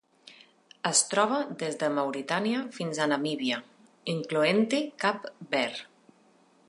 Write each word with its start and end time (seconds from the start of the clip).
Es 0.89 1.01
troba 1.09 1.41
des 1.63 1.77
de 1.83 1.89
Mauritània 1.97 2.63
fins 2.79 3.03
a 3.05 3.09
Namíbia, 3.13 3.61
incloent-hi 4.15 4.81
Cap 5.05 5.33
Verd. 5.55 5.85